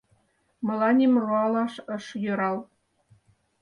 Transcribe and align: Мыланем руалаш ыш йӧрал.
Мыланем 0.67 1.13
руалаш 1.23 1.73
ыш 1.95 2.05
йӧрал. 2.23 2.57